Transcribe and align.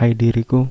Hai 0.00 0.16
diriku, 0.16 0.64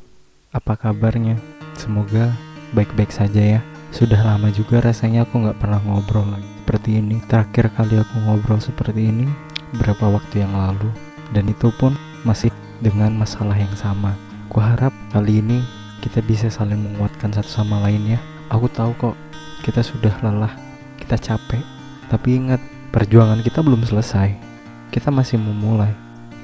apa 0.49 0.73
kabarnya? 0.73 1.37
Semoga 1.77 2.33
baik-baik 2.73 3.13
saja 3.13 3.37
ya. 3.37 3.61
Sudah 3.93 4.25
lama 4.25 4.49
juga 4.49 4.81
rasanya 4.81 5.21
aku 5.21 5.45
nggak 5.45 5.61
pernah 5.61 5.77
ngobrol 5.85 6.33
lagi 6.33 6.49
seperti 6.49 6.97
ini. 6.97 7.21
Terakhir 7.29 7.69
kali 7.77 8.01
aku 8.01 8.25
ngobrol 8.25 8.57
seperti 8.57 9.05
ini 9.05 9.29
berapa 9.77 10.09
waktu 10.09 10.41
yang 10.41 10.57
lalu, 10.57 10.89
dan 11.29 11.45
itu 11.45 11.69
pun 11.77 11.93
masih 12.25 12.49
dengan 12.81 13.13
masalah 13.13 13.53
yang 13.53 13.69
sama. 13.77 14.17
Kuharap 14.49 14.89
kali 15.13 15.45
ini 15.45 15.61
kita 16.01 16.25
bisa 16.25 16.49
saling 16.49 16.81
menguatkan 16.81 17.29
satu 17.29 17.61
sama 17.61 17.85
lain 17.85 18.17
ya. 18.17 18.19
Aku 18.49 18.65
tahu 18.65 18.97
kok 18.97 19.13
kita 19.61 19.85
sudah 19.85 20.17
lelah, 20.25 20.57
kita 20.97 21.21
capek, 21.21 21.61
tapi 22.09 22.33
ingat 22.33 22.57
perjuangan 22.89 23.45
kita 23.45 23.61
belum 23.61 23.85
selesai. 23.85 24.33
Kita 24.89 25.13
masih 25.13 25.37
memulai. 25.37 25.93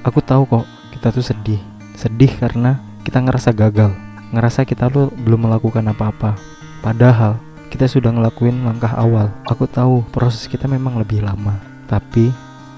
Aku 0.06 0.22
tahu 0.22 0.46
kok 0.46 0.70
kita 0.94 1.10
tuh 1.10 1.26
sedih, 1.26 1.58
sedih 1.96 2.32
karena 2.36 2.80
kita 3.08 3.24
ngerasa 3.24 3.56
gagal, 3.56 3.96
ngerasa 4.36 4.68
kita 4.68 4.92
lu 4.92 5.10
belum 5.24 5.48
melakukan 5.48 5.84
apa-apa. 5.90 6.36
Padahal 6.84 7.40
kita 7.72 7.90
sudah 7.90 8.14
ngelakuin 8.14 8.64
langkah 8.64 8.94
awal. 8.94 9.32
Aku 9.50 9.66
tahu 9.66 10.06
proses 10.14 10.46
kita 10.46 10.70
memang 10.70 11.00
lebih 11.02 11.24
lama, 11.24 11.58
tapi 11.90 12.30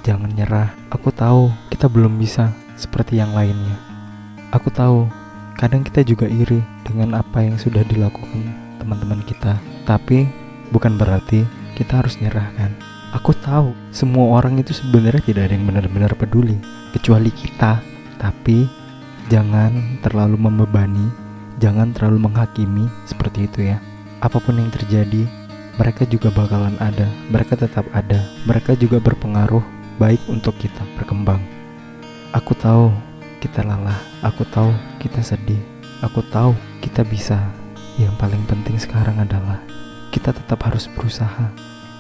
jangan 0.06 0.32
nyerah. 0.32 0.72
Aku 0.94 1.12
tahu 1.12 1.52
kita 1.74 1.92
belum 1.92 2.16
bisa 2.16 2.54
seperti 2.80 3.20
yang 3.20 3.36
lainnya. 3.36 3.76
Aku 4.56 4.72
tahu 4.72 5.10
kadang 5.60 5.84
kita 5.84 6.06
juga 6.06 6.30
iri 6.30 6.64
dengan 6.88 7.20
apa 7.20 7.44
yang 7.44 7.60
sudah 7.60 7.84
dilakukan 7.84 8.48
teman-teman 8.80 9.20
kita, 9.28 9.60
tapi 9.84 10.30
bukan 10.72 10.96
berarti 10.96 11.44
kita 11.76 12.00
harus 12.00 12.16
nyerahkan. 12.22 12.72
Aku 13.16 13.32
tahu 13.36 13.74
semua 13.92 14.40
orang 14.40 14.60
itu 14.60 14.72
sebenarnya 14.76 15.24
tidak 15.24 15.50
ada 15.50 15.54
yang 15.56 15.68
benar-benar 15.68 16.12
peduli 16.16 16.60
kecuali 16.96 17.32
kita, 17.34 17.80
tapi 18.20 18.68
jangan 19.28 20.00
terlalu 20.00 20.40
membebani, 20.40 21.12
jangan 21.60 21.92
terlalu 21.92 22.32
menghakimi 22.32 22.88
seperti 23.04 23.48
itu 23.48 23.76
ya. 23.76 23.78
Apa 24.24 24.40
pun 24.40 24.56
yang 24.56 24.72
terjadi, 24.72 25.28
mereka 25.78 26.08
juga 26.08 26.32
bakalan 26.32 26.80
ada, 26.80 27.06
mereka 27.28 27.60
tetap 27.60 27.86
ada, 27.92 28.24
mereka 28.48 28.74
juga 28.74 28.98
berpengaruh 29.04 29.62
baik 30.00 30.24
untuk 30.32 30.56
kita 30.58 30.82
berkembang. 30.96 31.44
Aku 32.32 32.56
tahu 32.56 32.90
kita 33.44 33.62
lelah, 33.68 34.00
aku 34.24 34.48
tahu 34.48 34.72
kita 34.98 35.20
sedih, 35.22 35.60
aku 36.00 36.24
tahu 36.32 36.56
kita 36.80 37.04
bisa. 37.04 37.38
Yang 37.98 38.14
paling 38.22 38.44
penting 38.46 38.78
sekarang 38.78 39.18
adalah 39.18 39.58
kita 40.14 40.30
tetap 40.30 40.62
harus 40.64 40.88
berusaha 40.88 41.50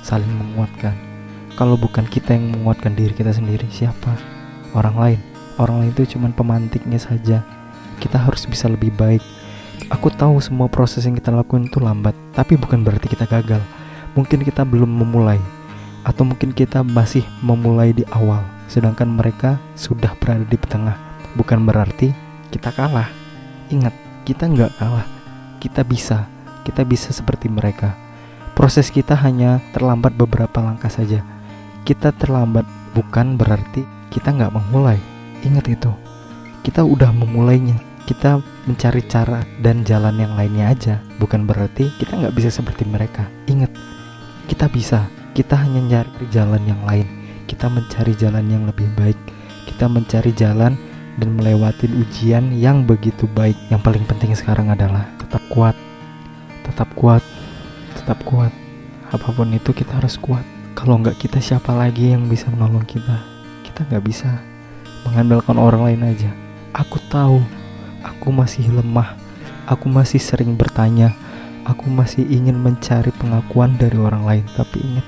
saling 0.05 0.29
menguatkan. 0.29 0.93
Kalau 1.57 1.73
bukan 1.73 2.05
kita 2.05 2.37
yang 2.37 2.53
menguatkan 2.53 2.93
diri 2.93 3.17
kita 3.17 3.33
sendiri, 3.33 3.65
siapa? 3.67 4.13
Orang 4.77 4.95
lain. 4.95 5.26
Orang 5.57 5.81
lain 5.81 5.93
itu 5.93 6.17
cuma 6.17 6.29
pemantiknya 6.29 7.01
saja. 7.01 7.41
Kita 7.97 8.21
harus 8.21 8.45
bisa 8.45 8.69
lebih 8.69 8.93
baik. 8.93 9.25
Aku 9.89 10.13
tahu 10.13 10.37
semua 10.37 10.69
proses 10.69 11.05
yang 11.05 11.17
kita 11.17 11.33
lakukan 11.33 11.65
itu 11.65 11.81
lambat, 11.81 12.13
tapi 12.37 12.53
bukan 12.57 12.85
berarti 12.85 13.09
kita 13.09 13.25
gagal. 13.25 13.61
Mungkin 14.13 14.45
kita 14.45 14.61
belum 14.61 14.89
memulai, 14.89 15.41
atau 16.05 16.23
mungkin 16.23 16.53
kita 16.53 16.85
masih 16.85 17.25
memulai 17.41 17.91
di 17.91 18.05
awal, 18.13 18.45
sedangkan 18.69 19.09
mereka 19.09 19.57
sudah 19.73 20.13
berada 20.21 20.45
di 20.45 20.57
tengah. 20.61 20.97
Bukan 21.33 21.65
berarti 21.65 22.13
kita 22.53 22.69
kalah. 22.73 23.09
Ingat, 23.73 23.93
kita 24.23 24.45
nggak 24.45 24.77
kalah. 24.77 25.07
Kita 25.57 25.81
bisa, 25.81 26.29
kita 26.63 26.85
bisa 26.85 27.09
seperti 27.09 27.49
mereka. 27.49 27.97
Proses 28.53 28.89
kita 28.89 29.13
hanya 29.19 29.61
terlambat 29.73 30.17
beberapa 30.17 30.61
langkah 30.61 30.89
saja. 30.89 31.21
Kita 31.85 32.13
terlambat 32.13 32.65
bukan 32.93 33.37
berarti 33.37 33.85
kita 34.09 34.33
nggak 34.33 34.53
memulai. 34.53 35.16
Ingat 35.45 35.65
itu, 35.69 35.91
kita 36.65 36.81
udah 36.81 37.13
memulainya. 37.13 37.77
Kita 38.07 38.39
mencari 38.63 39.03
cara 39.03 39.43
dan 39.59 39.83
jalan 39.83 40.15
yang 40.15 40.33
lainnya 40.39 40.71
aja. 40.71 40.95
Bukan 41.19 41.43
berarti 41.43 41.91
kita 41.99 42.15
nggak 42.15 42.35
bisa 42.35 42.47
seperti 42.47 42.87
mereka. 42.87 43.27
Ingat, 43.51 43.71
kita 44.47 44.71
bisa. 44.71 45.11
Kita 45.35 45.59
hanya 45.59 45.83
mencari 45.83 46.25
jalan 46.31 46.63
yang 46.63 46.81
lain. 46.87 47.07
Kita 47.45 47.67
mencari 47.67 48.15
jalan 48.15 48.47
yang 48.47 48.63
lebih 48.63 48.87
baik. 48.95 49.19
Kita 49.67 49.91
mencari 49.91 50.31
jalan 50.33 50.73
dan 51.17 51.29
melewati 51.33 51.89
ujian 51.91 52.55
yang 52.55 52.87
begitu 52.87 53.27
baik. 53.27 53.57
Yang 53.67 53.81
paling 53.83 54.05
penting 54.07 54.31
sekarang 54.33 54.71
adalah 54.71 55.05
tetap 55.19 55.43
kuat, 55.51 55.75
tetap 56.63 56.89
kuat, 56.95 57.21
tetap 57.97 58.23
kuat. 58.23 58.53
Apa 59.11 59.35
pun 59.35 59.51
itu 59.51 59.75
kita 59.75 59.99
harus 59.99 60.15
kuat. 60.15 60.45
Kalau 60.77 61.01
nggak 61.01 61.17
kita 61.17 61.41
siapa 61.41 61.73
lagi 61.73 62.13
yang 62.13 62.29
bisa 62.29 62.47
menolong 62.53 62.85
kita? 62.85 63.19
Kita 63.65 63.83
nggak 63.89 64.03
bisa 64.05 64.29
mengandalkan 65.07 65.55
orang 65.55 65.81
lain 65.87 66.01
aja. 66.03 66.31
Aku 66.75 66.99
tahu, 67.07 67.39
aku 68.03 68.27
masih 68.35 68.67
lemah. 68.67 69.15
Aku 69.63 69.87
masih 69.87 70.19
sering 70.19 70.59
bertanya. 70.59 71.15
Aku 71.63 71.87
masih 71.87 72.27
ingin 72.27 72.59
mencari 72.59 73.11
pengakuan 73.15 73.79
dari 73.79 73.95
orang 73.95 74.23
lain. 74.27 74.45
Tapi 74.55 74.83
ingat, 74.83 75.07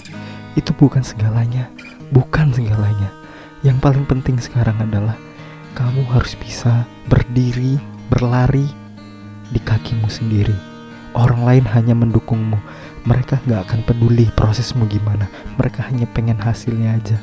itu 0.55 0.71
bukan 0.75 1.03
segalanya. 1.03 1.67
Bukan 2.15 2.55
segalanya. 2.55 3.11
Yang 3.59 3.77
paling 3.83 4.05
penting 4.07 4.39
sekarang 4.39 4.79
adalah 4.79 5.19
kamu 5.75 6.07
harus 6.11 6.35
bisa 6.39 6.87
berdiri, 7.11 7.75
berlari 8.07 8.67
di 9.51 9.59
kakimu 9.59 10.07
sendiri. 10.07 10.55
Orang 11.15 11.43
lain 11.43 11.67
hanya 11.75 11.95
mendukungmu. 11.95 12.59
Mereka 13.03 13.43
nggak 13.47 13.61
akan 13.67 13.79
peduli 13.83 14.27
prosesmu 14.35 14.87
gimana. 14.87 15.27
Mereka 15.59 15.87
hanya 15.91 16.07
pengen 16.11 16.39
hasilnya 16.39 16.99
aja. 16.99 17.17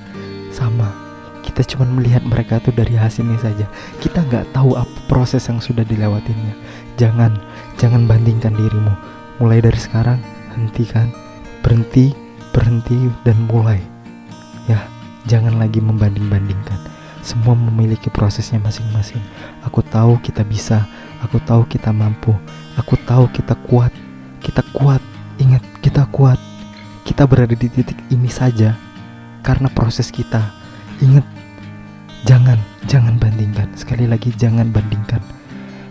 Sama, 0.50 1.05
kita 1.56 1.72
cuma 1.72 1.88
melihat 1.88 2.20
mereka 2.20 2.60
tuh 2.60 2.76
dari 2.76 3.00
hasilnya 3.00 3.40
saja. 3.40 3.64
Kita 3.96 4.20
nggak 4.28 4.52
tahu 4.52 4.76
apa 4.76 4.92
proses 5.08 5.48
yang 5.48 5.56
sudah 5.56 5.88
dilewatinya. 5.88 6.52
Jangan, 7.00 7.32
jangan 7.80 8.04
bandingkan 8.04 8.52
dirimu. 8.52 8.92
Mulai 9.40 9.64
dari 9.64 9.80
sekarang, 9.80 10.20
hentikan, 10.52 11.08
berhenti, 11.64 12.12
berhenti 12.52 13.08
dan 13.24 13.40
mulai. 13.48 13.80
Ya, 14.68 14.84
jangan 15.24 15.56
lagi 15.56 15.80
membanding-bandingkan. 15.80 16.76
Semua 17.24 17.56
memiliki 17.56 18.12
prosesnya 18.12 18.60
masing-masing. 18.60 19.24
Aku 19.64 19.80
tahu 19.80 20.20
kita 20.20 20.44
bisa, 20.44 20.84
aku 21.24 21.40
tahu 21.40 21.64
kita 21.72 21.88
mampu, 21.88 22.36
aku 22.76 23.00
tahu 23.08 23.32
kita 23.32 23.56
kuat. 23.64 23.96
Kita 24.44 24.60
kuat, 24.76 25.00
ingat 25.40 25.64
kita 25.80 26.04
kuat. 26.12 26.36
Kita 27.00 27.24
berada 27.24 27.56
di 27.56 27.64
titik 27.72 27.96
ini 28.12 28.28
saja 28.28 28.76
karena 29.40 29.72
proses 29.72 30.12
kita. 30.12 30.52
Ingat, 31.00 31.35
jangan, 32.26 32.58
jangan 32.90 33.14
bandingkan. 33.16 33.70
Sekali 33.78 34.10
lagi, 34.10 34.34
jangan 34.34 34.68
bandingkan. 34.74 35.22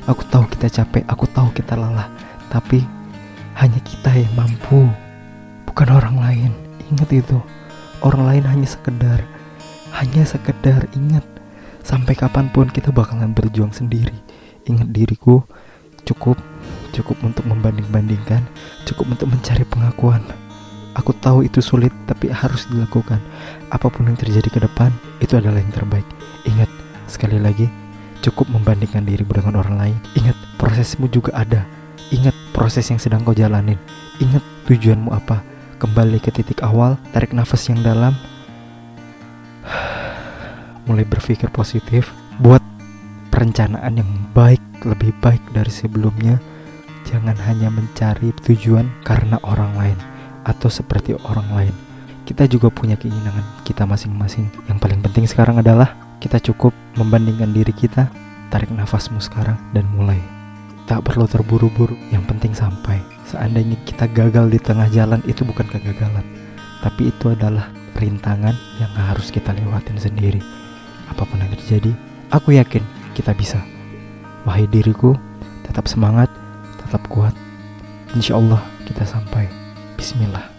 Aku 0.05 0.21
tahu 0.29 0.45
kita 0.51 0.69
capek, 0.69 1.01
aku 1.09 1.25
tahu 1.31 1.49
kita 1.55 1.73
lelah, 1.73 2.11
tapi 2.53 2.85
hanya 3.57 3.79
kita 3.81 4.13
yang 4.13 4.29
mampu, 4.37 4.85
bukan 5.65 5.87
orang 5.89 6.19
lain. 6.21 6.51
Ingat 6.93 7.09
itu, 7.09 7.41
orang 8.05 8.23
lain 8.29 8.43
hanya 8.45 8.67
sekedar 8.69 9.25
hanya 9.95 10.27
sekedar 10.27 10.91
ingat 10.91 11.23
sampai 11.85 12.13
kapan 12.13 12.51
pun 12.51 12.67
kita 12.67 12.91
bakalan 12.91 13.31
berjuang 13.31 13.71
sendiri 13.71 14.13
ingat 14.67 14.91
diriku 14.91 15.41
cukup 16.03 16.35
cukup 16.91 17.17
untuk 17.23 17.47
membanding-bandingkan 17.47 18.43
cukup 18.83 19.15
untuk 19.15 19.31
mencari 19.31 19.63
pengakuan 19.65 20.21
aku 20.95 21.11
tahu 21.19 21.43
itu 21.43 21.59
sulit 21.59 21.91
tapi 22.07 22.31
harus 22.31 22.65
dilakukan. 22.71 23.19
Apa 23.69 23.91
pun 23.91 24.07
yang 24.07 24.17
terjadi 24.17 24.47
ke 24.47 24.59
depan 24.63 24.89
itu 25.19 25.35
adalah 25.35 25.59
yang 25.59 25.75
terbaik. 25.75 26.07
Ingat 26.47 26.71
sekali 27.05 27.37
lagi 27.37 27.67
cukup 28.23 28.49
membandingkan 28.49 29.03
diri 29.03 29.21
dengan 29.27 29.59
orang 29.59 29.75
lain. 29.77 29.97
Ingat 30.15 30.39
prosesmu 30.55 31.11
juga 31.11 31.35
ada. 31.35 31.67
Ingat 32.09 32.33
proses 32.55 32.87
yang 32.87 32.97
sedang 32.97 33.21
kau 33.27 33.35
jalanin. 33.35 33.77
Ingat 34.23 34.41
tujuanmu 34.71 35.11
apa. 35.11 35.43
Kembali 35.75 36.23
ke 36.23 36.31
titik 36.31 36.63
awal 36.63 36.95
tarik 37.11 37.35
nafas 37.35 37.67
yang 37.67 37.83
dalam. 37.83 38.15
Mulai 40.87 41.03
berpikir 41.03 41.51
positif, 41.51 42.13
buat 42.39 42.61
perencanaan 43.33 43.99
yang 43.99 44.11
baik, 44.31 44.61
lebih 44.87 45.11
baik 45.19 45.43
dari 45.51 45.73
sebelumnya. 45.73 46.39
Jangan 47.05 47.37
hanya 47.45 47.69
mencari 47.69 48.33
tujuan 48.41 48.89
karena 49.05 49.37
orang 49.45 49.73
lain 49.77 50.14
atau 50.45 50.69
seperti 50.69 51.17
orang 51.25 51.49
lain. 51.51 51.75
Kita 52.25 52.45
juga 52.45 52.69
punya 52.69 52.97
keinginan 52.97 53.41
kita 53.65 53.85
masing-masing. 53.85 54.49
Yang 54.69 54.77
paling 54.81 54.99
penting 55.01 55.25
sekarang 55.25 55.61
adalah 55.61 55.93
kita 56.21 56.37
cukup 56.41 56.73
membandingkan 56.97 57.51
diri 57.53 57.73
kita. 57.73 58.09
Tarik 58.53 58.69
nafasmu 58.69 59.17
sekarang 59.17 59.57
dan 59.73 59.85
mulai. 59.93 60.21
Tak 60.85 61.01
perlu 61.01 61.25
terburu-buru, 61.25 61.97
yang 62.13 62.21
penting 62.29 62.53
sampai. 62.53 63.01
Seandainya 63.25 63.73
kita 63.89 64.05
gagal 64.05 64.53
di 64.53 64.61
tengah 64.61 64.85
jalan, 64.93 65.17
itu 65.25 65.41
bukan 65.41 65.65
kegagalan, 65.65 66.21
tapi 66.85 67.09
itu 67.09 67.33
adalah 67.33 67.73
rintangan 67.97 68.53
yang 68.77 68.93
harus 68.93 69.33
kita 69.33 69.49
lewatin 69.57 69.97
sendiri. 69.97 70.37
Apa 71.09 71.25
pun 71.25 71.41
yang 71.41 71.49
terjadi, 71.57 71.89
aku 72.29 72.53
yakin 72.53 72.85
kita 73.17 73.33
bisa. 73.33 73.57
Wahai 74.45 74.69
diriku, 74.69 75.17
tetap 75.65 75.89
semangat, 75.89 76.29
tetap 76.85 77.01
kuat. 77.09 77.33
Insya 78.13 78.37
Allah 78.37 78.61
kita 78.85 79.09
sampai. 79.09 79.64
Bismillah. 80.05 80.54